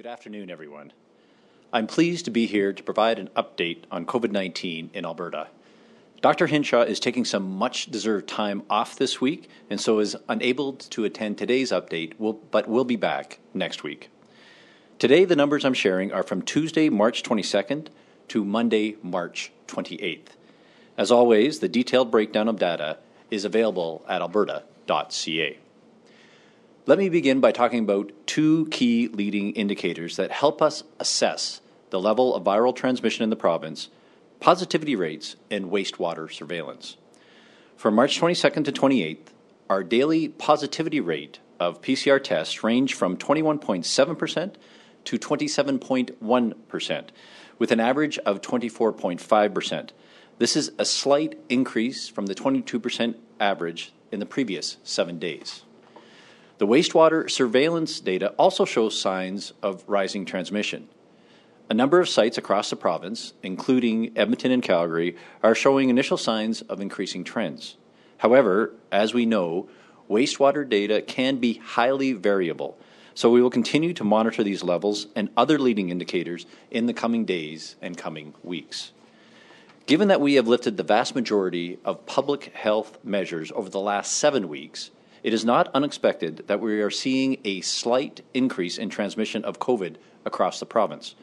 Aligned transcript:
Good 0.00 0.08
afternoon, 0.08 0.50
everyone. 0.50 0.94
I'm 1.74 1.86
pleased 1.86 2.24
to 2.24 2.30
be 2.30 2.46
here 2.46 2.72
to 2.72 2.82
provide 2.82 3.18
an 3.18 3.28
update 3.36 3.82
on 3.90 4.06
COVID 4.06 4.30
19 4.30 4.88
in 4.94 5.04
Alberta. 5.04 5.48
Dr. 6.22 6.46
Hinshaw 6.46 6.84
is 6.84 6.98
taking 6.98 7.26
some 7.26 7.58
much 7.58 7.90
deserved 7.90 8.26
time 8.26 8.62
off 8.70 8.96
this 8.96 9.20
week 9.20 9.50
and 9.68 9.78
so 9.78 9.98
is 9.98 10.16
unable 10.26 10.72
to 10.72 11.04
attend 11.04 11.36
today's 11.36 11.70
update, 11.70 12.14
but 12.50 12.66
will 12.66 12.86
be 12.86 12.96
back 12.96 13.40
next 13.52 13.82
week. 13.82 14.08
Today, 14.98 15.26
the 15.26 15.36
numbers 15.36 15.66
I'm 15.66 15.74
sharing 15.74 16.14
are 16.14 16.22
from 16.22 16.40
Tuesday, 16.40 16.88
March 16.88 17.22
22nd 17.22 17.88
to 18.28 18.42
Monday, 18.42 18.96
March 19.02 19.52
28th. 19.68 20.28
As 20.96 21.10
always, 21.10 21.58
the 21.58 21.68
detailed 21.68 22.10
breakdown 22.10 22.48
of 22.48 22.58
data 22.58 22.96
is 23.30 23.44
available 23.44 24.02
at 24.08 24.22
alberta.ca. 24.22 25.58
Let 26.86 26.98
me 26.98 27.10
begin 27.10 27.40
by 27.40 27.52
talking 27.52 27.80
about 27.80 28.10
two 28.26 28.66
key 28.70 29.08
leading 29.08 29.52
indicators 29.52 30.16
that 30.16 30.30
help 30.30 30.62
us 30.62 30.82
assess 30.98 31.60
the 31.90 32.00
level 32.00 32.34
of 32.34 32.42
viral 32.42 32.74
transmission 32.74 33.22
in 33.22 33.30
the 33.30 33.36
province 33.36 33.88
positivity 34.40 34.96
rates 34.96 35.36
and 35.50 35.66
wastewater 35.66 36.32
surveillance. 36.32 36.96
From 37.76 37.94
March 37.94 38.18
22nd 38.18 38.64
to 38.64 38.72
28th, 38.72 39.28
our 39.68 39.84
daily 39.84 40.28
positivity 40.28 41.00
rate 41.00 41.38
of 41.60 41.82
PCR 41.82 42.22
tests 42.22 42.64
ranged 42.64 42.94
from 42.94 43.18
21.7% 43.18 44.54
to 45.04 45.18
27.1%, 45.18 47.08
with 47.58 47.70
an 47.70 47.80
average 47.80 48.18
of 48.20 48.40
24.5%. 48.40 49.90
This 50.38 50.56
is 50.56 50.72
a 50.78 50.86
slight 50.86 51.38
increase 51.50 52.08
from 52.08 52.24
the 52.24 52.34
22% 52.34 53.16
average 53.38 53.92
in 54.10 54.20
the 54.20 54.26
previous 54.26 54.78
seven 54.82 55.18
days. 55.18 55.64
The 56.60 56.66
wastewater 56.66 57.30
surveillance 57.30 58.00
data 58.00 58.34
also 58.38 58.66
shows 58.66 59.00
signs 59.00 59.54
of 59.62 59.82
rising 59.86 60.26
transmission. 60.26 60.90
A 61.70 61.72
number 61.72 62.00
of 62.00 62.08
sites 62.10 62.36
across 62.36 62.68
the 62.68 62.76
province, 62.76 63.32
including 63.42 64.12
Edmonton 64.14 64.52
and 64.52 64.62
Calgary, 64.62 65.16
are 65.42 65.54
showing 65.54 65.88
initial 65.88 66.18
signs 66.18 66.60
of 66.60 66.82
increasing 66.82 67.24
trends. 67.24 67.78
However, 68.18 68.74
as 68.92 69.14
we 69.14 69.24
know, 69.24 69.70
wastewater 70.06 70.68
data 70.68 71.00
can 71.00 71.38
be 71.38 71.54
highly 71.54 72.12
variable, 72.12 72.76
so 73.14 73.30
we 73.30 73.40
will 73.40 73.48
continue 73.48 73.94
to 73.94 74.04
monitor 74.04 74.44
these 74.44 74.62
levels 74.62 75.06
and 75.16 75.30
other 75.38 75.58
leading 75.58 75.88
indicators 75.88 76.44
in 76.70 76.84
the 76.84 76.92
coming 76.92 77.24
days 77.24 77.76
and 77.80 77.96
coming 77.96 78.34
weeks. 78.44 78.92
Given 79.86 80.08
that 80.08 80.20
we 80.20 80.34
have 80.34 80.46
lifted 80.46 80.76
the 80.76 80.82
vast 80.82 81.14
majority 81.14 81.78
of 81.86 82.04
public 82.04 82.52
health 82.52 82.98
measures 83.02 83.50
over 83.52 83.70
the 83.70 83.80
last 83.80 84.12
seven 84.12 84.46
weeks, 84.46 84.90
it 85.22 85.34
is 85.34 85.44
not 85.44 85.68
unexpected 85.74 86.44
that 86.46 86.60
we 86.60 86.80
are 86.80 86.90
seeing 86.90 87.38
a 87.44 87.60
slight 87.60 88.22
increase 88.34 88.78
in 88.78 88.88
transmission 88.88 89.44
of 89.44 89.58
COVID 89.58 89.96
across 90.24 90.60
the 90.60 90.66
province. 90.66 91.14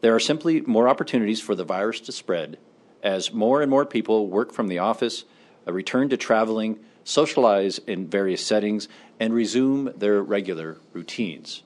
There 0.00 0.14
are 0.14 0.20
simply 0.20 0.60
more 0.62 0.88
opportunities 0.88 1.40
for 1.40 1.54
the 1.54 1.64
virus 1.64 2.00
to 2.00 2.12
spread 2.12 2.58
as 3.02 3.32
more 3.32 3.62
and 3.62 3.70
more 3.70 3.86
people 3.86 4.28
work 4.28 4.52
from 4.52 4.68
the 4.68 4.78
office, 4.78 5.24
uh, 5.66 5.72
return 5.72 6.08
to 6.08 6.16
traveling, 6.16 6.78
socialize 7.04 7.78
in 7.78 8.06
various 8.06 8.44
settings, 8.44 8.88
and 9.18 9.34
resume 9.34 9.92
their 9.96 10.22
regular 10.22 10.78
routines. 10.92 11.62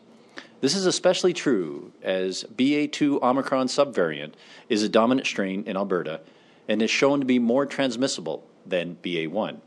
This 0.61 0.77
is 0.77 0.87
especially 0.87 1.33
true 1.33 1.93
as 2.03 2.45
BA2 2.45 3.21
Omicron 3.23 3.67
subvariant 3.67 4.35
is 4.69 4.83
a 4.83 4.89
dominant 4.89 5.27
strain 5.27 5.65
in 5.67 5.77
Alberta 5.77 6.21
and 6.69 6.81
is 6.81 6.91
shown 6.91 7.19
to 7.21 7.27
be 7.27 7.39
more 7.39 7.67
transmissible 7.67 8.47
than 8.65 8.97
BA1. 9.03 9.61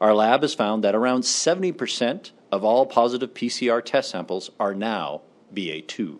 Our 0.00 0.14
lab 0.14 0.42
has 0.42 0.54
found 0.54 0.84
that 0.84 0.94
around 0.94 1.22
70% 1.22 2.30
of 2.50 2.64
all 2.64 2.86
positive 2.86 3.34
PCR 3.34 3.84
test 3.84 4.10
samples 4.10 4.50
are 4.58 4.74
now 4.74 5.22
BA2. 5.54 6.18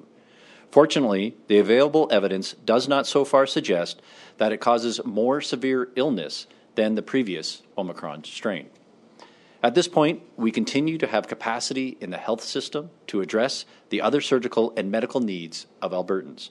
Fortunately, 0.71 1.37
the 1.47 1.59
available 1.59 2.09
evidence 2.11 2.55
does 2.65 2.89
not 2.89 3.07
so 3.07 3.25
far 3.25 3.47
suggest 3.47 4.03
that 4.39 4.53
it 4.53 4.61
causes 4.61 5.01
more 5.05 5.41
severe 5.41 5.89
illness 5.95 6.47
than 6.75 6.95
the 6.95 7.03
previous 7.03 7.63
Omicron 7.79 8.25
strain. 8.25 8.69
At 9.63 9.75
this 9.75 9.89
point, 9.89 10.23
we 10.37 10.51
continue 10.51 10.99
to 10.99 11.07
have 11.07 11.29
capacity 11.29 11.97
in 12.01 12.11
the 12.11 12.19
health 12.19 12.43
system 12.43 12.91
to 13.07 13.21
address 13.21 13.65
the 13.89 14.03
other 14.03 14.21
surgical 14.21 14.75
and 14.77 14.91
medical 14.91 15.21
needs 15.21 15.67
of 15.81 15.93
Albertans. 15.93 16.51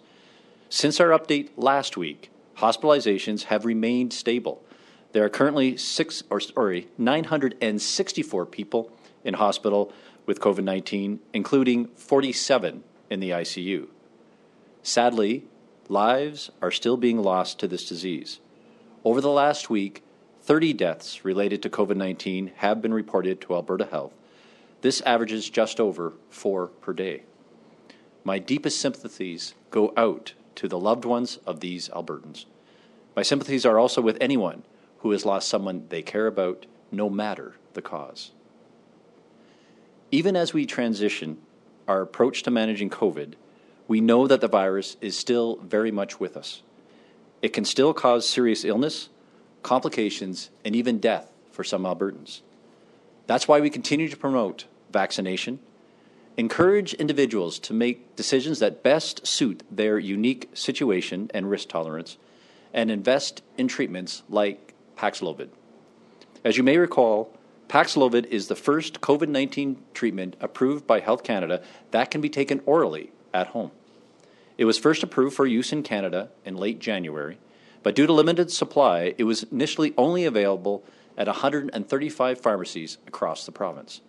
Since 0.70 1.00
our 1.00 1.10
update 1.10 1.50
last 1.56 1.96
week, 1.98 2.32
hospitalizations 2.58 3.44
have 3.44 3.66
remained 3.66 4.14
stable. 4.14 4.64
There 5.14 5.24
are 5.24 5.30
currently 5.30 5.78
six 5.78 6.24
or 6.32 6.40
sorry, 6.40 6.88
964 6.98 8.46
people 8.48 8.92
in 9.24 9.36
hospital 9.36 9.94
with 10.26 10.40
COVID 10.40 10.64
19, 10.64 11.20
including 11.34 11.88
47 11.96 12.84
in 13.12 13.20
the 13.20 13.30
ICU. 13.30 13.88
Sadly, 14.82 15.46
lives 15.88 16.50
are 16.64 16.72
still 16.72 16.98
being 16.98 17.22
lost 17.22 17.60
to 17.60 17.68
this 17.68 17.88
disease. 17.88 18.40
Over 19.04 19.22
the 19.22 19.30
last 19.30 19.70
week, 19.70 20.02
30 20.42 20.74
deaths 20.74 21.24
related 21.24 21.62
to 21.62 21.70
COVID 21.70 21.96
19 21.96 22.52
have 22.58 22.82
been 22.82 22.94
reported 22.94 23.40
to 23.42 23.54
Alberta 23.54 23.86
Health. 23.86 24.14
This 24.82 25.02
averages 25.02 25.48
just 25.48 25.80
over 25.80 26.14
four 26.32 26.68
per 26.68 26.92
day. 26.92 27.22
My 28.24 28.40
deepest 28.40 28.82
sympathies 28.82 29.54
go 29.70 29.94
out 29.96 30.34
to 30.56 30.68
the 30.68 30.80
loved 30.80 31.06
ones 31.06 31.38
of 31.46 31.60
these 31.60 31.88
Albertans. 31.90 32.46
My 33.16 33.22
sympathies 33.22 33.64
are 33.64 33.78
also 33.78 34.02
with 34.02 34.18
anyone 34.20 34.64
who 35.04 35.12
has 35.12 35.26
lost 35.26 35.48
someone 35.48 35.86
they 35.90 36.02
care 36.02 36.28
about, 36.28 36.66
no 36.92 37.10
matter 37.10 37.54
the 37.74 37.82
cause. 37.82 38.32
Even 40.12 40.36
as 40.36 40.54
we 40.54 40.66
transition 40.66 41.38
our 41.88 42.02
approach 42.02 42.44
to 42.44 42.52
managing 42.52 42.90
COVID, 42.90 43.36
we 43.88 44.02
know 44.02 44.28
that 44.28 44.42
the 44.42 44.48
virus 44.48 44.98
is 45.00 45.18
still 45.18 45.58
very 45.58 45.92
much 45.92 46.20
with 46.20 46.36
us. 46.36 46.64
It 47.42 47.54
can 47.54 47.66
still 47.66 47.94
cause 47.94 48.28
serious 48.28 48.66
illness 48.66 49.10
complications, 49.64 50.50
and 50.64 50.76
even 50.76 51.00
death 51.00 51.32
for 51.52 51.64
some 51.64 51.84
Albertans. 51.84 52.42
That's 53.26 53.48
why 53.48 53.62
we 53.62 53.70
continue 53.70 54.10
to 54.10 54.18
promote 54.18 54.66
vaccination, 54.92 55.60
encourage 56.38 56.94
individuals 56.96 57.58
to 57.60 57.74
make 57.74 58.16
decisions 58.16 58.60
that 58.60 58.84
best 58.84 59.26
suit 59.26 59.64
their 59.72 59.98
unique 59.98 60.50
situation 60.54 61.32
and 61.34 61.50
risk 61.50 61.70
tolerance, 61.70 62.18
and 62.74 62.92
invest 62.92 63.42
in 63.58 63.68
treatments 63.68 64.24
like 64.30 64.73
Paxlovid. 64.96 65.50
As 66.44 66.58
you 66.58 66.64
may 66.64 66.78
recall, 66.78 67.38
Paxlovid 67.68 68.26
is 68.26 68.48
the 68.48 68.56
first 68.56 69.02
COVID 69.02 69.30
19 69.30 69.78
treatment 69.94 70.36
approved 70.40 70.86
by 70.86 71.00
Health 71.00 71.24
Canada 71.24 71.64
that 71.92 72.12
can 72.12 72.22
be 72.22 72.30
taken 72.30 72.62
orally 72.66 73.12
at 73.34 73.48
home. 73.48 73.72
It 74.58 74.66
was 74.66 74.78
first 74.78 75.04
approved 75.04 75.36
for 75.36 75.46
use 75.46 75.74
in 75.74 75.84
Canada 75.84 76.30
in 76.46 76.56
late 76.56 76.80
January 76.80 77.38
but 77.84 77.96
due 77.96 78.08
to 78.08 78.14
limited 78.14 78.50
supply, 78.50 79.14
it 79.18 79.26
was 79.26 79.44
initially 79.44 79.94
only 79.98 80.24
available 80.24 80.84
at 81.18 81.28
135 81.28 82.40
pharmacies 82.40 82.98
across 83.06 83.46
the 83.46 83.52
province. 83.52 84.02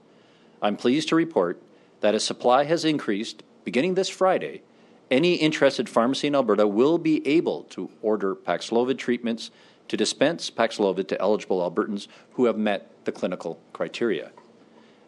I'm 0.63 0.77
pleased 0.77 1.09
to 1.09 1.17
report 1.17 1.61
that 2.01 2.15
as 2.15 2.25
supply 2.25 2.65
has 2.65 2.85
increased 2.85 3.43
beginning 3.65 3.95
this 3.95 4.09
Friday, 4.09 4.63
any 5.11 5.35
interested 5.35 5.89
pharmacy 5.89 6.29
in 6.29 6.35
Alberta 6.35 6.67
will 6.67 6.97
be 6.97 7.27
able 7.27 7.65
to 7.65 7.91
order 8.01 8.35
Paxlovid 8.35 8.97
treatments 8.97 9.51
to 9.89 9.97
dispense 9.97 10.51
Paxlovid 10.51 11.09
to 11.09 11.21
eligible 11.21 11.61
Albertans 11.61 12.09
who 12.33 12.47
have 12.47 12.57
met 12.57 12.91
the 13.05 13.13
clinical 13.13 13.61
criteria. 13.73 14.31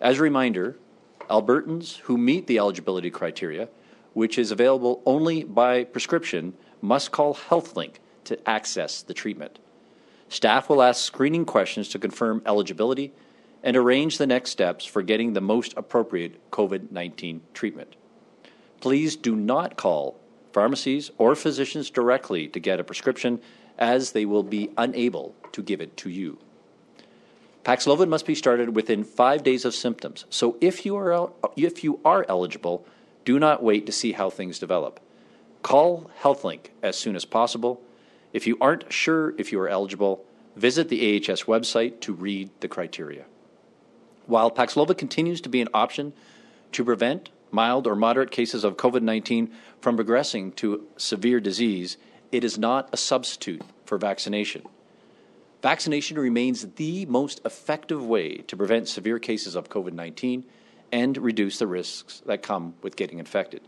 As 0.00 0.18
a 0.18 0.22
reminder, 0.22 0.76
Albertans 1.30 1.98
who 2.00 2.18
meet 2.18 2.46
the 2.46 2.58
eligibility 2.58 3.10
criteria, 3.10 3.68
which 4.12 4.38
is 4.38 4.50
available 4.50 5.02
only 5.06 5.44
by 5.44 5.84
prescription, 5.84 6.54
must 6.80 7.10
call 7.10 7.34
HealthLink 7.34 7.94
to 8.24 8.48
access 8.48 9.02
the 9.02 9.14
treatment. 9.14 9.58
Staff 10.28 10.68
will 10.68 10.82
ask 10.82 11.04
screening 11.04 11.44
questions 11.44 11.88
to 11.88 11.98
confirm 11.98 12.42
eligibility 12.44 13.12
and 13.62 13.76
arrange 13.76 14.18
the 14.18 14.26
next 14.26 14.50
steps 14.50 14.84
for 14.84 15.02
getting 15.02 15.32
the 15.32 15.40
most 15.40 15.74
appropriate 15.76 16.50
COVID 16.50 16.90
19 16.90 17.40
treatment. 17.54 17.96
Please 18.80 19.16
do 19.16 19.34
not 19.34 19.76
call 19.76 20.18
pharmacies 20.52 21.10
or 21.18 21.34
physicians 21.34 21.90
directly 21.90 22.48
to 22.48 22.60
get 22.60 22.80
a 22.80 22.84
prescription, 22.84 23.40
as 23.78 24.12
they 24.12 24.24
will 24.24 24.42
be 24.42 24.70
unable 24.76 25.34
to 25.52 25.62
give 25.62 25.80
it 25.80 25.96
to 25.98 26.10
you. 26.10 26.38
Paxlovid 27.64 28.08
must 28.08 28.26
be 28.26 28.34
started 28.34 28.76
within 28.76 29.02
five 29.02 29.42
days 29.42 29.64
of 29.64 29.74
symptoms, 29.74 30.24
so 30.30 30.56
if 30.60 30.86
you 30.86 30.96
are, 30.96 31.30
if 31.56 31.82
you 31.82 31.98
are 32.04 32.24
eligible, 32.28 32.86
do 33.24 33.38
not 33.38 33.62
wait 33.62 33.86
to 33.86 33.92
see 33.92 34.12
how 34.12 34.30
things 34.30 34.58
develop. 34.58 35.00
Call 35.62 36.10
HealthLink 36.22 36.68
as 36.82 36.96
soon 36.96 37.16
as 37.16 37.24
possible 37.24 37.82
if 38.36 38.46
you 38.46 38.58
aren't 38.60 38.92
sure 38.92 39.34
if 39.38 39.50
you 39.50 39.58
are 39.60 39.68
eligible, 39.68 40.22
visit 40.56 40.90
the 40.90 41.16
AHS 41.16 41.44
website 41.44 42.00
to 42.00 42.12
read 42.12 42.50
the 42.60 42.68
criteria. 42.68 43.24
While 44.26 44.50
Paxlovid 44.50 44.98
continues 44.98 45.40
to 45.40 45.48
be 45.48 45.62
an 45.62 45.68
option 45.72 46.12
to 46.72 46.84
prevent 46.84 47.30
mild 47.50 47.86
or 47.86 47.96
moderate 47.96 48.30
cases 48.30 48.62
of 48.62 48.76
COVID 48.76 49.00
19 49.00 49.50
from 49.80 49.96
progressing 49.96 50.52
to 50.52 50.86
severe 50.98 51.40
disease, 51.40 51.96
it 52.36 52.44
is 52.44 52.58
not 52.58 52.90
a 52.92 52.98
substitute 52.98 53.62
for 53.86 53.96
vaccination. 53.96 54.62
Vaccination 55.62 56.18
remains 56.18 56.66
the 56.74 57.06
most 57.06 57.40
effective 57.46 58.04
way 58.04 58.36
to 58.36 58.58
prevent 58.58 58.88
severe 58.88 59.18
cases 59.18 59.54
of 59.54 59.70
COVID 59.70 59.94
19 59.94 60.44
and 60.92 61.16
reduce 61.16 61.58
the 61.58 61.66
risks 61.66 62.20
that 62.26 62.42
come 62.42 62.74
with 62.82 62.94
getting 62.94 63.18
infected. 63.18 63.62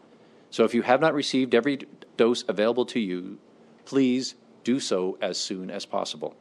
So 0.50 0.64
if 0.64 0.74
you 0.74 0.82
have 0.82 1.00
not 1.00 1.14
received 1.14 1.54
every 1.54 1.80
dose 2.18 2.44
available 2.46 2.84
to 2.86 3.00
you, 3.00 3.38
please 3.86 4.34
do 4.64 4.80
so 4.80 5.16
as 5.22 5.38
soon 5.38 5.70
as 5.70 5.86
possible. 5.86 6.36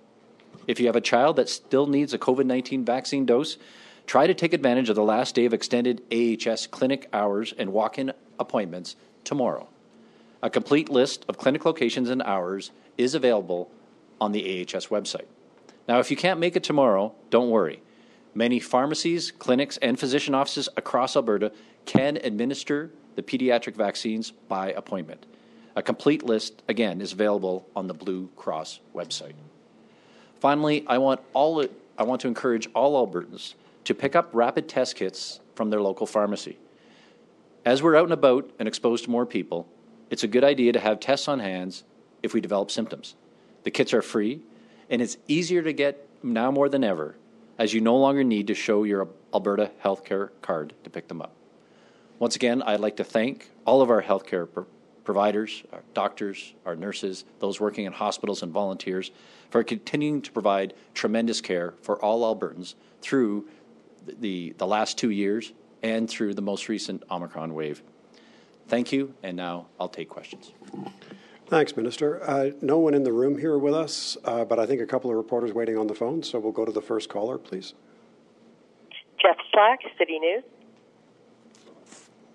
If 0.68 0.81
you 0.81 0.88
have 0.88 0.97
a 0.97 1.01
child 1.01 1.38
that 1.38 1.47
still 1.47 1.88
needs 1.88 2.13
a 2.13 2.19
COVID 2.19 2.45
19 2.45 2.83
vaccine 2.83 3.25
dose, 3.25 3.57
try 4.06 4.27
to 4.27 4.33
take 4.33 4.51
advantage 4.51 4.89
of 4.89 4.97
the 4.97 5.01
last 5.01 5.33
day 5.33 5.45
of 5.45 5.53
extended 5.53 6.01
AHS 6.12 6.68
clinic 6.68 7.07
hours 7.13 7.53
and 7.57 7.71
walk 7.71 7.97
in 7.97 8.12
appointments 8.38 8.97
tomorrow. 9.24 9.69
A 10.42 10.50
complete 10.50 10.89
list 10.89 11.25
of 11.28 11.38
clinic 11.38 11.66
locations 11.66 12.10
and 12.10 12.22
hours 12.22 12.72
is 12.98 13.16
available 13.16 13.72
on 14.22 14.31
the 14.31 14.62
AHS 14.62 14.88
website. 14.88 15.25
Now, 15.88 16.00
if 16.00 16.12
you 16.12 16.18
can't 16.18 16.39
make 16.39 16.56
it 16.56 16.63
tomorrow, 16.63 17.13
don't 17.30 17.50
worry. 17.50 17.81
Many 18.36 18.60
pharmacies, 18.60 19.31
clinics, 19.31 19.78
and 19.78 20.00
physician 20.00 20.36
offices 20.36 20.69
across 20.78 21.16
Alberta 21.16 21.51
can 21.86 22.18
administer 22.18 22.92
the 23.16 23.24
pediatric 23.24 23.75
vaccines 23.75 24.31
by 24.31 24.72
appointment. 24.74 25.25
A 25.75 25.81
complete 25.81 26.24
list, 26.24 26.62
again, 26.68 27.01
is 27.01 27.13
available 27.13 27.68
on 27.75 27.88
the 27.88 27.94
Blue 27.94 28.30
Cross 28.36 28.80
website. 28.94 29.34
Finally, 30.39 30.86
I 30.88 31.00
want, 31.00 31.22
all, 31.34 31.66
I 31.98 32.04
want 32.04 32.22
to 32.22 32.28
encourage 32.28 32.68
all 32.75 33.07
Albertans 33.07 33.56
to 33.86 33.95
pick 33.95 34.16
up 34.16 34.30
rapid 34.34 34.68
test 34.68 34.95
kits 34.95 35.39
from 35.56 35.72
their 35.72 35.81
local 35.81 36.06
pharmacy. 36.06 36.57
As 37.66 37.81
we're 37.81 37.95
out 37.95 38.04
and 38.04 38.13
about 38.13 38.51
and 38.60 38.68
exposed 38.68 39.06
to 39.06 39.10
more 39.10 39.25
people, 39.25 39.68
it's 40.09 40.24
a 40.24 40.27
good 40.27 40.44
idea 40.44 40.71
to 40.74 40.80
have 40.80 41.00
tests 41.00 41.27
on 41.27 41.39
hands 41.39 41.83
if 42.24 42.33
we 42.33 42.42
develop 42.42 42.71
symptoms. 42.71 43.15
The 43.63 43.71
kits 43.71 43.94
are 43.94 44.01
free, 44.01 44.42
and 44.89 45.01
it's 45.01 45.18
easier 45.27 45.62
to 45.62 45.74
get 45.74 46.07
now 46.24 46.51
more 46.51 46.69
than 46.69 46.83
ever, 46.83 47.15
as 47.57 47.74
you 47.74 47.81
no 47.81 47.98
longer 47.98 48.24
need 48.24 48.48
to 48.48 48.54
show 48.54 48.83
your 48.83 49.09
Alberta 49.33 49.71
healthcare 49.83 50.30
card 50.42 50.74
to 50.83 50.89
pick 50.89 51.07
them 51.07 51.21
up. 51.21 51.33
Once 52.19 52.36
again, 52.36 52.62
I'd 52.63 52.80
like 52.80 52.98
to 52.98 53.04
thank 53.04 53.51
all 53.65 53.81
of 53.81 53.89
our 53.89 54.01
healthcare 54.01 54.51
pro- 54.51 54.65
providers, 55.04 55.63
our 55.71 55.83
doctors, 55.94 56.53
our 56.65 56.75
nurses, 56.75 57.24
those 57.39 57.60
working 57.60 57.86
in 57.86 57.94
hospitals, 57.94 58.42
and 58.42 58.51
volunteers 58.51 59.12
for 59.50 59.63
continuing 59.63 60.21
to 60.21 60.31
provide 60.31 60.74
tremendous 60.94 61.42
care 61.42 61.75
for 61.81 62.03
all 62.03 62.24
Albertans 62.24 62.75
through 63.01 63.48
the, 64.06 64.53
the 64.57 64.68
last 64.68 64.98
two 64.98 65.12
years 65.12 65.53
and 65.83 66.10
through 66.10 66.33
the 66.33 66.42
most 66.42 66.69
recent 66.69 67.03
Omicron 67.10 67.53
wave. 67.53 67.83
Thank 68.68 68.92
you, 68.92 69.14
and 69.24 69.38
now 69.38 69.68
I'll 69.80 69.90
take 69.90 70.10
questions. 70.10 70.52
Thanks, 71.48 71.78
Minister. 71.78 72.22
Uh, 72.30 72.52
no 72.62 72.78
one 72.78 72.94
in 72.94 73.04
the 73.04 73.14
room 73.14 73.38
here 73.38 73.58
with 73.58 73.74
us, 73.74 74.18
uh, 74.25 74.44
but 74.44 74.60
I 74.60 74.66
think 74.66 74.81
a 74.81 74.86
couple 74.86 75.10
of 75.10 75.16
reporters 75.16 75.54
waiting 75.54 75.78
on 75.78 75.88
the 75.88 75.96
phone, 75.96 76.22
so 76.22 76.40
we'll 76.40 76.52
go 76.52 76.66
to 76.66 76.72
the 76.74 76.81
first 76.81 77.08
caller, 77.08 77.38
please. 77.38 77.74
Jeff 79.22 79.38
Slack, 79.52 79.80
City 79.98 80.19
News. 80.19 80.44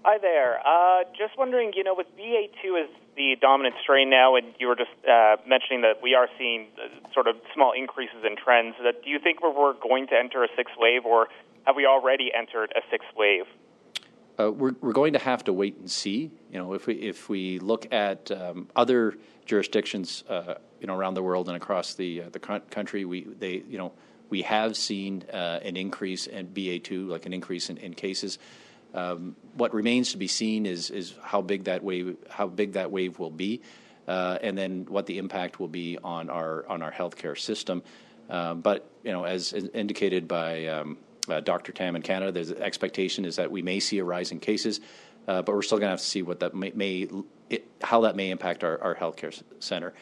Hi 0.04 0.18
there. 0.18 0.58
Uh, 0.66 1.04
just 1.16 1.38
wondering, 1.38 1.72
you 1.76 1.84
know, 1.84 1.94
with 1.94 2.08
BA2 2.18 2.84
is 2.84 2.90
the 3.14 3.36
dominant 3.40 3.74
strain 3.82 4.08
now, 4.08 4.34
and 4.34 4.46
you 4.58 4.66
were 4.66 4.74
just 4.74 4.90
uh, 5.08 5.36
mentioning 5.46 5.82
that 5.82 6.02
we 6.02 6.14
are 6.14 6.26
seeing 6.38 6.68
uh, 6.74 7.12
sort 7.12 7.28
of 7.28 7.36
small 7.54 7.72
increases 7.72 8.24
in 8.26 8.34
trends. 8.34 8.74
that 8.82 9.04
do 9.04 9.10
you 9.10 9.18
think 9.20 9.42
we're, 9.42 9.52
we're 9.52 9.74
going 9.74 10.08
to 10.08 10.14
enter 10.18 10.42
a 10.42 10.48
sixth 10.56 10.74
wave, 10.78 11.04
or 11.04 11.28
have 11.66 11.76
we 11.76 11.86
already 11.86 12.32
entered 12.34 12.72
a 12.74 12.80
sixth 12.90 13.08
wave? 13.14 13.44
Uh, 14.42 14.50
we're, 14.50 14.74
we're 14.80 14.92
going 14.92 15.12
to 15.12 15.18
have 15.18 15.44
to 15.44 15.52
wait 15.52 15.76
and 15.78 15.90
see. 15.90 16.30
You 16.50 16.58
know, 16.58 16.72
if 16.72 16.86
we 16.86 16.94
if 16.94 17.28
we 17.28 17.58
look 17.58 17.92
at 17.92 18.30
um, 18.30 18.68
other 18.74 19.16
jurisdictions, 19.46 20.24
uh, 20.28 20.54
you 20.80 20.86
know, 20.86 20.94
around 20.94 21.14
the 21.14 21.22
world 21.22 21.48
and 21.48 21.56
across 21.56 21.94
the 21.94 22.22
uh, 22.22 22.28
the 22.30 22.38
country, 22.38 23.04
we 23.04 23.24
they 23.24 23.62
you 23.68 23.78
know 23.78 23.92
we 24.30 24.42
have 24.42 24.76
seen 24.76 25.24
uh, 25.32 25.60
an 25.62 25.76
increase 25.76 26.26
in 26.26 26.46
BA 26.46 26.78
two, 26.78 27.06
like 27.08 27.26
an 27.26 27.32
increase 27.32 27.70
in, 27.70 27.76
in 27.78 27.94
cases. 27.94 28.38
Um, 28.94 29.36
what 29.54 29.72
remains 29.72 30.12
to 30.12 30.18
be 30.18 30.28
seen 30.28 30.66
is 30.66 30.90
is 30.90 31.14
how 31.22 31.42
big 31.42 31.64
that 31.64 31.82
wave 31.82 32.16
how 32.28 32.46
big 32.46 32.72
that 32.72 32.90
wave 32.90 33.18
will 33.18 33.30
be, 33.30 33.60
uh, 34.08 34.38
and 34.42 34.56
then 34.56 34.86
what 34.88 35.06
the 35.06 35.18
impact 35.18 35.60
will 35.60 35.68
be 35.68 35.98
on 36.02 36.30
our 36.30 36.66
on 36.68 36.82
our 36.82 36.92
healthcare 36.92 37.38
system. 37.38 37.82
Um, 38.28 38.60
but 38.60 38.88
you 39.04 39.12
know, 39.12 39.24
as 39.24 39.52
indicated 39.52 40.26
by 40.26 40.66
um, 40.66 40.98
uh, 41.28 41.40
Dr. 41.40 41.72
Tam 41.72 41.96
in 41.96 42.02
Canada. 42.02 42.44
The 42.44 42.62
expectation 42.62 43.24
is 43.24 43.36
that 43.36 43.50
we 43.50 43.62
may 43.62 43.80
see 43.80 43.98
a 43.98 44.04
rise 44.04 44.32
in 44.32 44.40
cases, 44.40 44.80
uh, 45.28 45.42
but 45.42 45.54
we're 45.54 45.62
still 45.62 45.78
going 45.78 45.88
to 45.88 45.92
have 45.92 46.00
to 46.00 46.04
see 46.04 46.22
what 46.22 46.40
that 46.40 46.54
may, 46.54 46.72
may 46.74 47.08
it, 47.50 47.66
how 47.80 48.02
that 48.02 48.16
may 48.16 48.30
impact 48.30 48.64
our, 48.64 48.80
our 48.82 48.94
healthcare 48.94 49.40
center 49.60 49.92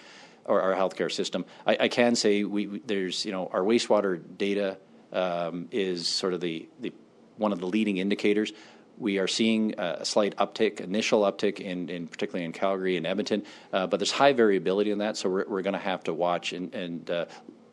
or 0.45 0.63
our 0.63 0.75
healthcare 0.75 1.13
system. 1.13 1.45
I, 1.67 1.77
I 1.81 1.89
can 1.89 2.15
say 2.17 2.45
we, 2.45 2.67
we, 2.67 2.79
there's 2.81 3.25
you 3.25 3.33
know 3.33 3.51
our 3.53 3.63
wastewater 3.63 4.21
data 4.39 4.79
um, 5.13 5.69
is 5.71 6.09
sort 6.09 6.35
of 6.35 6.41
the, 6.41 6.69
the 6.81 6.93
one 7.37 7.53
of 7.53 7.61
the 7.61 7.67
leading 7.67 7.99
indicators. 7.99 8.53
We 8.99 9.19
are 9.19 9.29
seeing 9.29 9.75
a 9.79 10.05
slight 10.05 10.37
uptick, 10.37 10.81
initial 10.81 11.23
uptick, 11.23 11.59
in, 11.59 11.89
in 11.89 12.07
particularly 12.07 12.45
in 12.45 12.53
Calgary 12.53 12.99
and 12.99 13.07
Edmonton, 13.07 13.45
uh, 13.73 13.87
but 13.87 13.99
there's 13.99 14.11
high 14.11 14.35
variability 14.35 14.91
in 14.91 14.99
that. 14.99 15.17
So 15.17 15.31
we're, 15.31 15.47
we're 15.49 15.63
going 15.63 15.73
to 15.73 15.79
have 15.79 16.05
to 16.05 16.13
watch 16.13 16.53
and, 16.53 16.75
and 16.75 17.11
uh, 17.11 17.25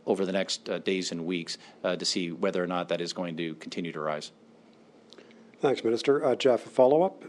over 0.08 0.26
the 0.26 0.32
next 0.32 0.68
uh, 0.70 0.80
days 0.80 1.12
and 1.12 1.26
weeks 1.26 1.60
uh, 1.84 1.96
to 1.96 2.06
see 2.06 2.32
whether 2.32 2.64
or 2.64 2.68
not 2.68 2.90
that 2.90 3.02
is 3.02 3.14
going 3.14 3.38
to 3.38 3.54
continue 3.56 3.92
to 3.92 4.00
rise. 4.00 4.32
Thanks, 5.60 5.84
Minister. 5.84 6.26
Uh, 6.26 6.36
Jeff, 6.36 6.66
a 6.66 6.70
follow 6.70 7.04
up? 7.04 7.24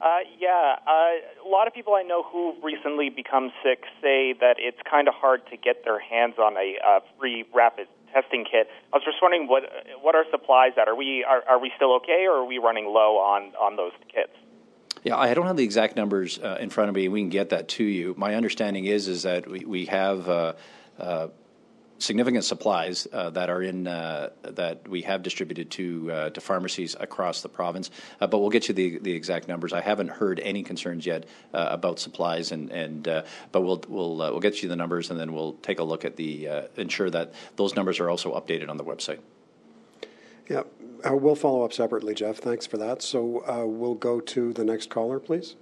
Uh, 0.00 0.18
yeah, 0.38 0.76
uh, 0.86 1.44
a 1.44 1.48
lot 1.48 1.66
of 1.66 1.74
people 1.74 1.94
I 1.94 2.02
know 2.02 2.22
who 2.22 2.54
recently 2.62 3.10
become 3.10 3.50
sick 3.64 3.82
say 4.00 4.32
that 4.40 4.54
it's 4.58 4.78
kind 4.88 5.08
of 5.08 5.14
hard 5.14 5.44
to 5.50 5.56
get 5.56 5.84
their 5.84 5.98
hands 5.98 6.34
on 6.38 6.56
a 6.56 6.76
uh, 6.86 7.00
free 7.18 7.44
rapid 7.52 7.88
testing 8.12 8.44
kit. 8.44 8.68
I 8.92 8.96
was 8.96 9.04
just 9.04 9.16
wondering 9.20 9.48
what 9.48 9.64
what 10.00 10.14
are 10.14 10.24
supplies 10.30 10.72
at? 10.80 10.86
Are 10.86 10.94
we 10.94 11.24
are, 11.24 11.42
are 11.48 11.58
we 11.58 11.72
still 11.74 11.96
okay, 11.96 12.26
or 12.28 12.42
are 12.42 12.44
we 12.44 12.58
running 12.58 12.86
low 12.86 13.18
on 13.18 13.54
on 13.60 13.74
those 13.74 13.90
kits? 14.14 14.30
Yeah, 15.02 15.16
I 15.16 15.34
don't 15.34 15.46
have 15.46 15.56
the 15.56 15.64
exact 15.64 15.96
numbers 15.96 16.38
uh, 16.38 16.58
in 16.60 16.70
front 16.70 16.90
of 16.90 16.94
me. 16.94 17.08
We 17.08 17.20
can 17.20 17.28
get 17.28 17.50
that 17.50 17.68
to 17.70 17.84
you. 17.84 18.14
My 18.16 18.36
understanding 18.36 18.84
is 18.84 19.08
is 19.08 19.24
that 19.24 19.48
we 19.48 19.64
we 19.64 19.86
have. 19.86 20.54
Significant 22.00 22.44
supplies 22.44 23.08
uh, 23.12 23.30
that 23.30 23.50
are 23.50 23.60
in 23.60 23.88
uh, 23.88 24.30
that 24.42 24.86
we 24.86 25.02
have 25.02 25.22
distributed 25.24 25.68
to 25.72 26.12
uh, 26.12 26.30
to 26.30 26.40
pharmacies 26.40 26.94
across 26.98 27.42
the 27.42 27.48
province. 27.48 27.90
Uh, 28.20 28.28
but 28.28 28.38
we'll 28.38 28.50
get 28.50 28.68
you 28.68 28.74
the 28.74 28.98
the 28.98 29.12
exact 29.12 29.48
numbers. 29.48 29.72
I 29.72 29.80
haven't 29.80 30.08
heard 30.08 30.38
any 30.38 30.62
concerns 30.62 31.04
yet 31.04 31.26
uh, 31.52 31.66
about 31.70 31.98
supplies, 31.98 32.52
and 32.52 32.70
and 32.70 33.08
uh, 33.08 33.24
but 33.50 33.62
we'll 33.62 33.82
we'll 33.88 34.16
we'll 34.16 34.38
get 34.38 34.62
you 34.62 34.68
the 34.68 34.76
numbers, 34.76 35.10
and 35.10 35.18
then 35.18 35.32
we'll 35.32 35.54
take 35.54 35.80
a 35.80 35.82
look 35.82 36.04
at 36.04 36.14
the 36.14 36.48
ensure 36.76 37.10
that 37.10 37.34
those 37.56 37.74
numbers 37.74 37.98
are 37.98 38.08
also 38.08 38.32
updated 38.38 38.68
on 38.68 38.76
the 38.76 38.84
website. 38.84 39.18
Yeah, 40.48 40.62
we'll 41.04 41.34
follow 41.34 41.64
up 41.64 41.72
separately, 41.72 42.14
Jeff. 42.14 42.38
Thanks 42.38 42.64
for 42.64 42.76
that. 42.76 43.02
So 43.02 43.66
we'll 43.66 43.96
go 43.96 44.20
to 44.20 44.52
the 44.52 44.64
next 44.64 44.88
caller, 44.88 45.18
please. 45.18 45.56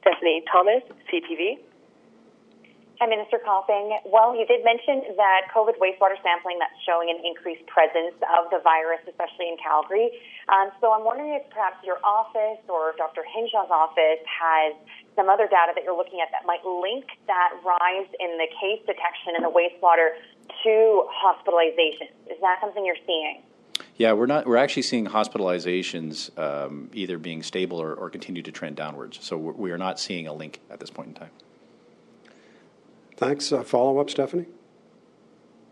Stephanie 0.00 0.42
Thomas, 0.52 0.82
CTV. 1.10 1.67
Hi, 2.98 3.06
Minister 3.06 3.38
Copping. 3.38 3.94
Well, 4.10 4.34
you 4.34 4.42
did 4.42 4.66
mention 4.66 5.14
that 5.14 5.46
COVID 5.54 5.78
wastewater 5.78 6.18
sampling 6.18 6.58
that's 6.58 6.74
showing 6.82 7.06
an 7.14 7.22
increased 7.22 7.62
presence 7.70 8.18
of 8.26 8.50
the 8.50 8.58
virus, 8.58 8.98
especially 9.06 9.46
in 9.46 9.56
Calgary. 9.62 10.10
Um, 10.50 10.74
so 10.82 10.90
I'm 10.90 11.06
wondering 11.06 11.30
if 11.38 11.46
perhaps 11.54 11.78
your 11.86 12.02
office 12.02 12.58
or 12.66 12.98
Dr. 12.98 13.22
Hinshaw's 13.22 13.70
office 13.70 14.18
has 14.26 14.74
some 15.14 15.30
other 15.30 15.46
data 15.46 15.78
that 15.78 15.86
you're 15.86 15.94
looking 15.94 16.18
at 16.18 16.34
that 16.34 16.42
might 16.42 16.66
link 16.66 17.06
that 17.30 17.54
rise 17.62 18.10
in 18.18 18.34
the 18.34 18.50
case 18.58 18.82
detection 18.82 19.38
in 19.38 19.46
the 19.46 19.52
wastewater 19.54 20.18
to 20.66 21.06
hospitalizations. 21.06 22.10
Is 22.26 22.42
that 22.42 22.58
something 22.58 22.82
you're 22.82 22.98
seeing? 23.06 23.46
Yeah, 23.94 24.18
we're 24.18 24.26
not. 24.26 24.42
We're 24.42 24.58
actually 24.58 24.82
seeing 24.82 25.06
hospitalizations 25.06 26.36
um, 26.36 26.90
either 26.92 27.16
being 27.16 27.44
stable 27.44 27.78
or, 27.78 27.94
or, 27.94 28.10
continue 28.10 28.42
to 28.42 28.50
trend 28.50 28.74
downwards. 28.74 29.22
So 29.22 29.38
we 29.38 29.70
are 29.70 29.78
not 29.78 30.00
seeing 30.00 30.26
a 30.26 30.32
link 30.32 30.58
at 30.68 30.80
this 30.80 30.90
point 30.90 31.10
in 31.10 31.14
time. 31.14 31.30
Thanks. 33.18 33.50
Uh, 33.50 33.64
follow 33.64 33.98
up, 33.98 34.08
Stephanie? 34.10 34.46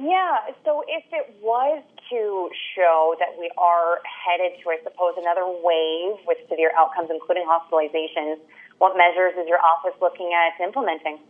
Yeah, 0.01 0.39
so 0.65 0.83
if 0.89 1.05
it 1.13 1.37
was 1.41 1.83
to 2.11 2.51
show 2.75 3.15
that 3.21 3.39
we 3.39 3.51
are 3.57 4.01
headed 4.05 4.59
to, 4.63 4.71
I 4.71 4.79
suppose, 4.83 5.15
another 5.17 5.47
wave 5.47 6.19
with 6.27 6.39
severe 6.51 6.73
outcomes, 6.77 7.09
including 7.09 7.47
hospitalizations, 7.47 8.39
what 8.79 8.97
measures 8.97 9.35
is 9.41 9.49
your 9.49 9.61
office 9.61 9.99
looking 10.03 10.33
at 10.35 10.63
implementing? 10.63 11.21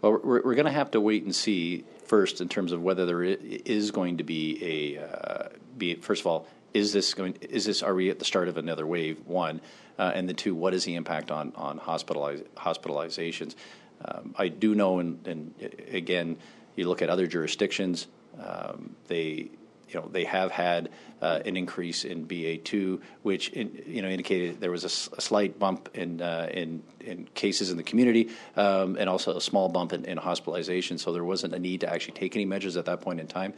Well, 0.00 0.12
we're, 0.12 0.42
we're 0.42 0.54
going 0.54 0.66
to 0.66 0.72
have 0.72 0.90
to 0.92 1.00
wait 1.00 1.24
and 1.24 1.34
see 1.34 1.84
first 2.06 2.40
in 2.40 2.48
terms 2.48 2.72
of 2.72 2.82
whether 2.82 3.04
there 3.04 3.22
is 3.22 3.90
going 3.90 4.16
to 4.16 4.24
be 4.24 4.96
a 4.96 5.04
uh, 5.04 5.48
be 5.76 5.96
first 5.96 6.20
of 6.20 6.26
all 6.28 6.46
is 6.72 6.92
this 6.92 7.14
going 7.14 7.34
is 7.40 7.64
this 7.64 7.82
are 7.82 7.94
we 7.94 8.10
at 8.10 8.20
the 8.20 8.24
start 8.24 8.46
of 8.46 8.56
another 8.56 8.86
wave 8.86 9.18
one 9.26 9.60
uh, 9.98 10.12
and 10.14 10.28
the 10.28 10.34
two 10.34 10.54
what 10.54 10.72
is 10.72 10.84
the 10.84 10.94
impact 10.94 11.32
on 11.32 11.52
on 11.56 11.80
hospitaliz- 11.80 12.44
hospitalizations 12.56 13.56
um, 14.04 14.34
I 14.36 14.48
do 14.48 14.74
know, 14.74 14.98
and, 14.98 15.26
and, 15.26 15.54
again, 15.90 16.36
you 16.74 16.88
look 16.88 17.02
at 17.02 17.08
other 17.08 17.26
jurisdictions, 17.26 18.06
um, 18.38 18.94
they 19.08 19.50
you 19.88 20.00
know 20.00 20.08
they 20.08 20.24
have 20.24 20.50
had 20.50 20.90
uh, 21.22 21.40
an 21.44 21.56
increase 21.56 22.04
in 22.04 22.26
BA2, 22.26 23.00
which 23.22 23.48
in, 23.50 23.82
you 23.86 24.02
know 24.02 24.08
indicated 24.08 24.60
there 24.60 24.70
was 24.70 24.84
a, 24.84 25.16
a 25.16 25.20
slight 25.20 25.58
bump 25.58 25.88
in, 25.94 26.20
uh, 26.20 26.48
in 26.52 26.82
in 27.00 27.28
cases 27.34 27.70
in 27.70 27.76
the 27.76 27.82
community, 27.82 28.30
um, 28.56 28.96
and 28.96 29.08
also 29.08 29.36
a 29.36 29.40
small 29.40 29.68
bump 29.68 29.92
in, 29.92 30.04
in, 30.04 30.18
hospitalization. 30.18 30.98
So 30.98 31.12
there 31.12 31.24
wasn't 31.24 31.54
a 31.54 31.58
need 31.58 31.80
to 31.80 31.92
actually 31.92 32.14
take 32.14 32.36
any 32.36 32.44
measures 32.44 32.76
at 32.76 32.86
that 32.86 33.00
point 33.00 33.20
in 33.20 33.26
time. 33.26 33.54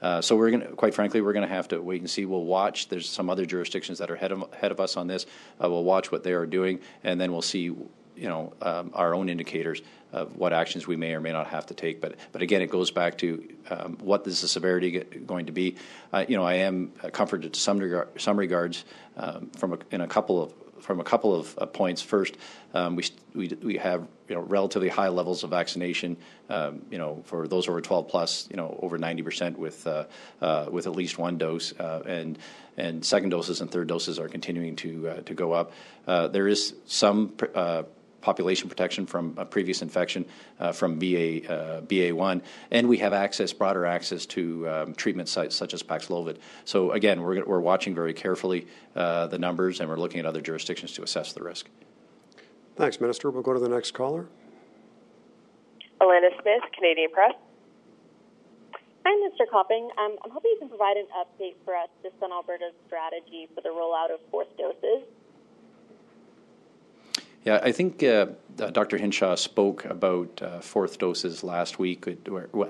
Uh, 0.00 0.20
so 0.20 0.36
we're 0.36 0.50
going 0.50 0.62
to, 0.62 0.68
quite 0.68 0.94
frankly, 0.94 1.20
we're 1.20 1.32
going 1.32 1.48
to 1.48 1.54
have 1.54 1.68
to 1.68 1.80
wait 1.80 2.00
and 2.00 2.10
see. 2.10 2.26
We'll 2.26 2.44
watch. 2.44 2.88
There's 2.88 3.08
some 3.08 3.30
other 3.30 3.46
jurisdictions 3.46 3.98
that 3.98 4.10
are 4.10 4.14
ahead 4.14 4.32
of, 4.32 4.44
ahead 4.52 4.70
of 4.70 4.78
us 4.78 4.96
on 4.96 5.06
this. 5.06 5.24
Uh, 5.62 5.70
we'll 5.70 5.84
watch 5.84 6.12
what 6.12 6.24
they 6.24 6.32
are 6.32 6.46
doing, 6.46 6.80
and 7.02 7.20
then 7.20 7.32
we'll 7.32 7.42
see 7.42 7.74
you 8.16 8.28
know 8.28 8.52
um, 8.62 8.90
our 8.94 9.14
own 9.14 9.28
indicators 9.28 9.82
of 10.12 10.36
what 10.36 10.52
actions 10.52 10.86
we 10.86 10.96
may 10.96 11.14
or 11.14 11.20
may 11.20 11.32
not 11.32 11.48
have 11.48 11.66
to 11.66 11.74
take. 11.74 12.00
But 12.00 12.16
but 12.32 12.42
again, 12.42 12.62
it 12.62 12.70
goes 12.70 12.90
back 12.90 13.18
to 13.18 13.48
um, 13.70 13.98
what 14.00 14.26
is 14.26 14.40
the 14.40 14.48
severity 14.48 15.00
going 15.00 15.46
to 15.46 15.52
be. 15.52 15.76
Uh, 16.12 16.24
you 16.28 16.36
know, 16.36 16.44
I 16.44 16.54
am 16.54 16.92
comforted 17.12 17.54
to 17.54 17.60
some 17.60 17.78
regard, 17.78 18.20
some 18.20 18.38
regards 18.38 18.84
um, 19.16 19.50
from 19.56 19.74
a, 19.74 19.78
in 19.90 20.00
a 20.00 20.06
couple 20.06 20.42
of 20.42 20.52
from 20.84 21.00
a 21.00 21.04
couple 21.04 21.34
of 21.34 21.58
uh, 21.58 21.66
points. 21.66 22.02
First, 22.02 22.36
um, 22.74 22.94
we, 22.94 23.04
we 23.34 23.48
we 23.62 23.76
have 23.78 24.06
you 24.28 24.34
know 24.34 24.42
relatively 24.42 24.88
high 24.88 25.08
levels 25.08 25.42
of 25.42 25.50
vaccination. 25.50 26.16
Um, 26.48 26.82
you 26.90 26.98
know, 26.98 27.22
for 27.24 27.48
those 27.48 27.68
over 27.68 27.80
12 27.80 28.08
plus, 28.08 28.48
you 28.50 28.56
know, 28.56 28.78
over 28.82 28.98
90 28.98 29.22
percent 29.22 29.58
with 29.58 29.86
uh, 29.86 30.04
uh, 30.40 30.66
with 30.70 30.86
at 30.86 30.94
least 30.94 31.18
one 31.18 31.38
dose, 31.38 31.72
uh, 31.72 32.02
and 32.06 32.38
and 32.76 33.04
second 33.04 33.30
doses 33.30 33.60
and 33.60 33.70
third 33.70 33.88
doses 33.88 34.18
are 34.18 34.28
continuing 34.28 34.76
to 34.76 35.08
uh, 35.08 35.20
to 35.22 35.34
go 35.34 35.52
up. 35.52 35.72
Uh, 36.06 36.28
there 36.28 36.46
is 36.46 36.74
some 36.86 37.32
population 38.24 38.68
protection 38.70 39.06
from 39.06 39.34
a 39.36 39.44
previous 39.44 39.82
infection 39.82 40.24
uh, 40.58 40.72
from 40.72 40.98
BA, 40.98 41.46
uh, 41.46 41.82
BA1, 41.82 42.40
and 42.70 42.88
we 42.88 42.96
have 42.96 43.12
access, 43.12 43.52
broader 43.52 43.84
access 43.84 44.24
to 44.24 44.66
um, 44.68 44.94
treatment 44.94 45.28
sites 45.28 45.54
such 45.54 45.74
as 45.74 45.82
Paxlovid. 45.82 46.38
So 46.64 46.92
again, 46.92 47.20
we're, 47.20 47.44
we're 47.44 47.60
watching 47.60 47.94
very 47.94 48.14
carefully 48.14 48.66
uh, 48.96 49.26
the 49.26 49.38
numbers, 49.38 49.80
and 49.80 49.88
we're 49.88 49.98
looking 49.98 50.20
at 50.20 50.26
other 50.26 50.40
jurisdictions 50.40 50.92
to 50.92 51.02
assess 51.02 51.34
the 51.34 51.42
risk. 51.42 51.68
Thanks, 52.76 53.00
Minister. 53.00 53.30
We'll 53.30 53.42
go 53.42 53.52
to 53.52 53.60
the 53.60 53.68
next 53.68 53.92
caller. 53.92 54.26
Alana 56.00 56.30
Smith, 56.40 56.62
Canadian 56.74 57.10
Press. 57.10 57.34
Hi, 59.06 59.12
Mr. 59.28 59.44
Copping. 59.50 59.90
Um, 59.98 60.16
I'm 60.24 60.30
hoping 60.30 60.50
you 60.52 60.58
can 60.58 60.70
provide 60.70 60.96
an 60.96 61.06
update 61.12 61.56
for 61.64 61.76
us 61.76 61.88
just 62.02 62.14
on 62.22 62.32
Alberta's 62.32 62.72
strategy 62.86 63.48
for 63.54 63.60
the 63.60 63.68
rollout 63.68 64.12
of 64.12 64.18
fourth 64.30 64.48
doses. 64.56 65.04
Yeah, 67.44 67.60
I 67.62 67.72
think 67.72 68.02
uh, 68.02 68.26
uh, 68.58 68.70
Dr. 68.70 68.96
Hinshaw 68.96 69.34
spoke 69.34 69.84
about 69.84 70.40
uh, 70.40 70.60
fourth 70.60 70.98
doses 70.98 71.44
last 71.44 71.78
week. 71.78 72.06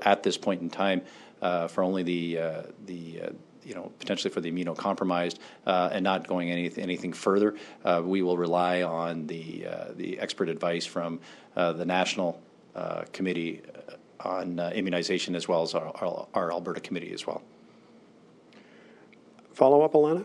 At 0.03 0.23
this 0.25 0.37
point 0.37 0.63
in 0.63 0.69
time, 0.69 1.03
uh, 1.41 1.69
for 1.69 1.85
only 1.85 2.03
the 2.03 2.39
uh, 2.39 2.63
the 2.87 3.21
uh, 3.23 3.31
you 3.63 3.77
know 3.77 3.93
potentially 4.01 4.33
for 4.33 4.41
the 4.41 4.51
immunocompromised 4.51 5.39
and 5.65 6.03
not 6.03 6.27
going 6.27 6.51
any, 6.51 6.73
anything 6.77 7.13
further, 7.13 7.55
we 8.03 8.23
will 8.23 8.37
rely 8.37 8.83
on 8.83 9.29
the 9.29 9.67
the 9.95 10.19
expert 10.19 10.49
advice 10.49 10.85
from 10.85 11.21
the 11.55 11.85
national 11.85 12.41
committee 13.13 13.63
on 14.21 14.59
immunization 14.59 15.37
as 15.37 15.47
well 15.47 15.63
as 15.63 15.75
our, 15.75 15.95
our, 15.97 16.27
our 16.35 16.51
Alberta 16.51 16.81
committee 16.81 17.13
as 17.13 17.27
well. 17.27 17.43
Follow 19.53 19.83
up, 19.83 19.93
Alana. 19.93 20.25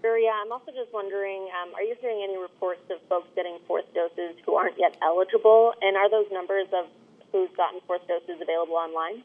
Sure, 0.00 0.18
yeah. 0.18 0.32
I'm 0.42 0.50
also 0.50 0.72
just 0.72 0.92
wondering, 0.92 1.48
um, 1.62 1.74
are 1.74 1.82
you 1.82 1.94
hearing 2.00 2.22
any 2.24 2.38
reports 2.38 2.80
of 2.90 2.98
folks 3.08 3.28
getting 3.36 3.58
fourth 3.66 3.84
doses 3.94 4.36
who 4.46 4.54
aren't 4.54 4.78
yet 4.78 4.96
eligible? 5.02 5.74
And 5.82 5.96
are 5.96 6.10
those 6.10 6.26
numbers 6.32 6.66
of 6.72 6.86
who's 7.32 7.50
gotten 7.56 7.80
fourth 7.86 8.06
doses 8.08 8.40
available 8.40 8.76
online? 8.76 9.22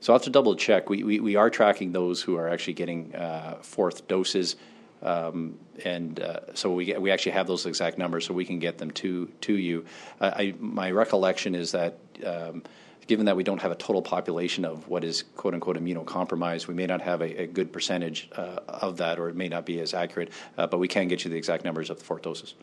So 0.00 0.12
I'll 0.12 0.18
have 0.18 0.24
to 0.24 0.30
double 0.30 0.56
check. 0.56 0.90
We, 0.90 1.02
we, 1.02 1.20
we 1.20 1.36
are 1.36 1.50
tracking 1.50 1.92
those 1.92 2.20
who 2.20 2.36
are 2.36 2.48
actually 2.48 2.74
getting 2.74 3.14
uh, 3.14 3.58
fourth 3.62 4.08
doses. 4.08 4.56
Um, 5.02 5.58
and 5.84 6.18
uh, 6.20 6.54
so 6.54 6.72
we 6.72 6.94
we 6.94 7.10
actually 7.10 7.32
have 7.32 7.46
those 7.46 7.66
exact 7.66 7.98
numbers, 7.98 8.26
so 8.26 8.32
we 8.32 8.46
can 8.46 8.58
get 8.58 8.78
them 8.78 8.90
to 8.92 9.26
to 9.42 9.52
you. 9.52 9.84
Uh, 10.18 10.30
I, 10.34 10.54
my 10.58 10.90
recollection 10.90 11.54
is 11.54 11.72
that 11.72 11.98
um, 12.24 12.62
given 13.06 13.26
that 13.26 13.36
we 13.36 13.44
don't 13.44 13.60
have 13.60 13.72
a 13.72 13.76
total 13.76 14.02
population 14.02 14.64
of 14.64 14.88
what 14.88 15.04
is 15.04 15.22
quote 15.36 15.54
unquote 15.54 15.76
immunocompromised, 15.76 16.66
we 16.66 16.74
may 16.74 16.86
not 16.86 17.00
have 17.00 17.20
a, 17.20 17.42
a 17.42 17.46
good 17.46 17.72
percentage 17.72 18.28
uh, 18.36 18.60
of 18.68 18.96
that, 18.98 19.18
or 19.18 19.28
it 19.28 19.36
may 19.36 19.48
not 19.48 19.66
be 19.66 19.80
as 19.80 19.94
accurate, 19.94 20.30
uh, 20.58 20.66
but 20.66 20.78
we 20.78 20.88
can 20.88 21.08
get 21.08 21.24
you 21.24 21.30
the 21.30 21.36
exact 21.36 21.64
numbers 21.64 21.90
of 21.90 21.98
the 21.98 22.04
four 22.04 22.18
doses. 22.18 22.54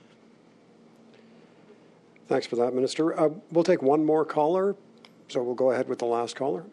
Thanks 2.27 2.47
for 2.47 2.55
that, 2.57 2.73
Minister. 2.73 3.19
Uh, 3.19 3.29
we'll 3.51 3.63
take 3.63 3.81
one 3.81 4.05
more 4.05 4.23
caller, 4.23 4.75
so 5.27 5.43
we'll 5.43 5.55
go 5.55 5.71
ahead 5.71 5.89
with 5.89 5.99
the 5.99 6.05
last 6.05 6.35
caller. 6.35 6.63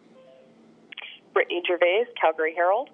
Brittany 1.33 1.61
Gervais, 1.67 2.05
Calgary 2.19 2.53
Herald. 2.55 2.89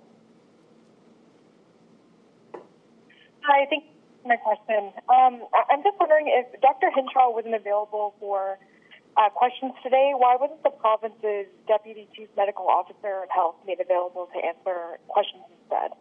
Hi, 3.42 3.68
thank 3.70 3.84
you 3.84 3.90
for 4.24 4.30
my 4.30 4.38
question. 4.38 4.92
Um, 5.08 5.48
I'm 5.70 5.84
just 5.84 6.00
wondering 6.00 6.26
if 6.28 6.60
Dr. 6.62 6.90
Hinshaw 6.96 7.32
wasn't 7.32 7.54
available 7.54 8.16
for 8.20 8.58
uh, 9.18 9.30
questions 9.30 9.74
today. 9.84 10.12
Why 10.16 10.36
wasn't 10.40 10.64
the 10.64 10.72
province's 10.72 11.48
deputy 11.68 12.08
chief 12.16 12.30
medical 12.36 12.68
officer 12.68 13.24
of 13.24 13.30
health 13.30 13.56
made 13.66 13.80
available 13.80 14.30
to 14.34 14.46
answer 14.46 15.00
questions 15.08 15.44
instead? 15.62 15.92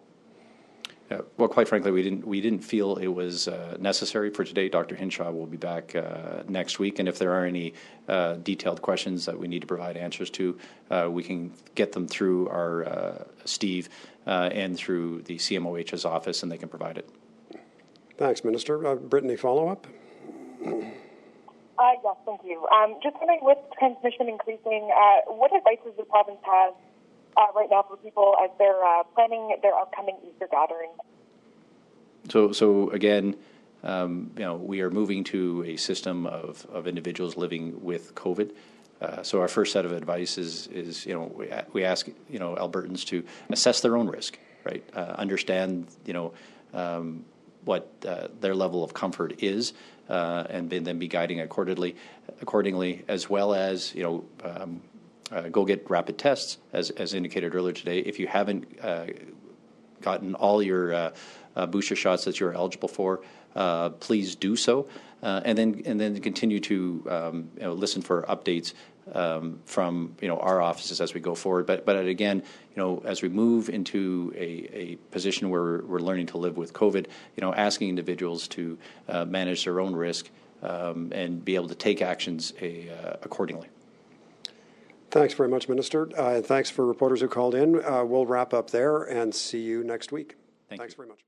Uh, 1.11 1.18
well, 1.37 1.49
quite 1.49 1.68
frankly, 1.68 1.90
we 1.90 2.02
didn't 2.02 2.26
we 2.26 2.40
didn't 2.40 2.61
feel 2.61 2.97
it 2.97 3.09
was 3.09 3.47
uh, 3.47 3.76
necessary 3.78 4.30
for 4.30 4.42
today. 4.42 4.71
Dr. 4.71 4.97
Hinshaw 4.97 5.30
will 5.30 5.47
be 5.47 5.59
back 5.59 5.94
uh, 5.94 6.42
next 6.49 6.78
week, 6.78 6.99
and 6.99 7.09
if 7.09 7.18
there 7.18 7.33
are 7.33 7.44
any 7.44 7.75
uh, 8.09 8.35
detailed 8.35 8.80
questions 8.80 9.26
that 9.26 9.38
we 9.38 9.47
need 9.47 9.61
to 9.61 9.66
provide 9.66 9.99
answers 9.99 10.30
to, 10.30 10.59
uh, 10.90 11.09
we 11.11 11.23
can 11.23 11.52
get 11.75 11.92
them 11.92 12.09
through 12.09 12.49
our 12.49 12.85
uh, 12.87 13.25
Steve 13.44 13.90
and 14.26 14.76
through 14.78 15.21
the 15.23 15.37
CMOH's 15.37 16.06
office, 16.06 16.42
and 16.42 16.50
they 16.50 16.56
can 16.56 16.71
provide 16.71 16.97
it. 16.97 17.09
Thanks, 18.16 18.42
Minister. 18.42 18.78
Brittany, 18.97 19.37
follow 19.37 19.68
up. 19.68 19.87
Uh, 20.66 21.92
yes, 22.04 22.13
thank 22.26 22.40
you. 22.45 22.66
Um, 22.69 22.97
just 23.02 23.16
wondering, 23.16 23.40
with 23.43 23.59
transmission 23.78 24.28
increasing, 24.28 24.90
uh, 24.90 25.33
what 25.33 25.54
advice 25.54 25.78
does 25.85 25.95
the 25.97 26.04
province 26.04 26.38
have 26.45 26.75
uh, 27.37 27.47
right 27.54 27.69
now 27.71 27.85
for 27.88 27.97
people 27.97 28.35
as 28.43 28.50
they're 28.59 28.85
uh, 28.85 29.02
planning 29.14 29.57
their 29.62 29.75
upcoming 29.75 30.16
Easter 30.28 30.49
gathering? 30.50 30.90
So, 32.31 32.52
so 32.52 32.90
again, 32.90 33.37
um, 33.83 34.31
you 34.37 34.43
know, 34.43 34.57
we 34.57 34.81
are 34.81 34.90
moving 34.90 35.25
to 35.25 35.64
a 35.66 35.76
system 35.76 36.26
of, 36.26 36.66
of 36.73 36.87
individuals 36.87 37.37
living 37.37 37.85
with 37.85 38.14
COVID. 38.14 38.52
Uh, 39.00 39.23
so 39.23 39.40
our 39.40 39.49
first 39.49 39.73
set 39.73 39.85
of 39.85 39.93
advice 39.93 40.38
is, 40.38 40.66
is 40.69 41.04
you 41.04 41.12
know, 41.12 41.31
we, 41.35 41.50
we 41.73 41.85
ask, 41.85 42.09
you 42.31 42.38
know, 42.38 42.54
Albertans 42.54 43.04
to 43.07 43.25
assess 43.50 43.81
their 43.81 43.97
own 43.97 44.09
risk, 44.09 44.38
right? 44.64 44.83
Uh, 44.95 45.14
understand, 45.19 45.87
you 46.07 46.14
know, 46.14 46.33
um, 46.73 47.25
what 47.64 47.90
uh, 48.06 48.28
their 48.40 48.54
level 48.54 48.85
of 48.85 48.94
comfort 48.94 49.42
is, 49.42 49.73
uh, 50.09 50.44
and 50.49 50.71
then 50.71 50.99
be 50.99 51.09
guiding 51.09 51.40
accordingly, 51.40 51.97
accordingly, 52.40 53.04
as 53.09 53.28
well 53.28 53.54
as 53.54 53.94
you 53.94 54.02
know. 54.02 54.25
Um, 54.42 54.83
uh, 55.33 55.49
go 55.49 55.64
get 55.64 55.88
rapid 55.88 56.18
tests, 56.18 56.59
as, 56.73 56.90
as 56.90 57.14
indicated 57.14 57.54
earlier 57.54 57.73
today. 57.73 57.99
If 57.99 58.18
you 58.18 58.26
haven't 58.26 58.78
uh, 58.80 59.06
gotten 60.02 60.35
all 60.35 60.62
your 60.62 60.92
uh, 60.92 61.14
uh, 61.56 61.66
booster 61.66 61.97
shots 61.97 62.25
that 62.26 62.38
you're 62.38 62.52
eligible 62.52 62.88
for, 62.88 63.23
please 64.00 64.37
do 64.37 64.54
so, 64.54 64.87
and 65.23 65.56
then 65.56 65.83
and 65.87 65.99
then 65.99 66.21
continue 66.21 66.61
to 66.61 67.06
um, 67.11 67.50
you 67.56 67.62
know, 67.62 67.73
listen 67.73 68.02
for 68.02 68.23
updates 68.25 68.75
um, 69.12 69.61
from 69.64 70.16
you 70.20 70.28
know 70.28 70.38
our 70.38 70.61
offices 70.61 71.00
as 71.00 71.14
we 71.14 71.20
go 71.20 71.34
forward. 71.34 71.66
But 71.66 71.84
but 71.84 72.06
again, 72.06 72.38
you 72.38 72.82
know, 72.82 73.02
as 73.04 73.23
we 73.23 73.28
move 73.28 73.68
into 73.68 74.32
a, 74.37 74.68
a 74.73 74.96
position 75.11 75.50
where 75.50 75.62
we're, 75.62 75.84
we're, 75.84 75.99
learning 76.00 76.26
to 76.26 76.38
live 76.38 76.56
with 76.56 76.73
COVID, 76.73 77.06
you 77.37 77.40
know, 77.40 77.54
asking 77.54 77.88
individuals 77.88 78.49
to 78.49 78.78
uh, 79.08 79.25
manage 79.25 79.64
their 79.64 79.80
own 79.80 79.94
risk 79.94 80.30
um, 80.62 81.12
and 81.12 81.44
be 81.44 81.54
able 81.54 81.68
to 81.68 81.75
take 81.75 82.02
actions 82.02 82.52
a, 82.61 82.88
uh, 82.90 83.16
accordingly. 83.23 83.68
Thanks 85.11 85.34
very 85.34 85.49
much, 85.49 85.68
Minister. 85.68 86.08
Uh, 86.18 86.40
thanks 86.40 86.70
for 86.70 86.84
reporters 86.84 87.20
who 87.20 87.28
called 87.28 87.54
in. 87.54 87.84
Uh, 87.84 88.04
we'll 88.04 88.26
wrap 88.26 88.52
up 88.52 88.70
there 88.70 89.04
and 89.04 89.32
see 89.32 89.61
you 89.61 89.84
next 89.84 90.11
week. 90.11 90.37
Thank 90.68 90.80
thanks 90.80 90.94
you. 90.94 90.96
very 90.96 91.08
much. 91.08 91.25